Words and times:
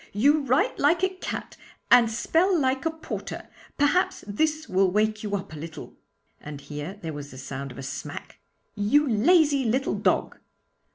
You 0.13 0.39
write 0.39 0.79
like 0.79 1.03
a 1.03 1.09
cat 1.09 1.57
and 1.91 2.09
spell 2.09 2.59
like 2.59 2.87
a 2.87 2.89
porter. 2.89 3.47
Perhaps 3.77 4.23
this 4.25 4.67
will 4.67 4.89
wake 4.89 5.21
you 5.21 5.35
up 5.35 5.53
a 5.53 5.57
little' 5.57 5.95
and 6.39 6.59
here 6.59 6.97
there 7.03 7.13
was 7.13 7.29
the 7.29 7.37
sound 7.37 7.71
of 7.71 7.77
a 7.77 7.83
smack 7.83 8.39
'you 8.73 9.07
lazy 9.07 9.63
little 9.63 9.93
dog.' 9.93 10.39